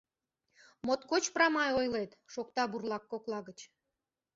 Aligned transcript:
Моткоч 0.85 1.23
прамай 1.35 1.71
ойлет!— 1.79 2.11
шокта 2.33 2.63
бурлак 2.71 3.03
кокла 3.11 3.39
гыч. 3.47 3.59